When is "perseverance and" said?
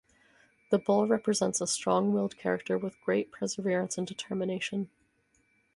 3.31-4.07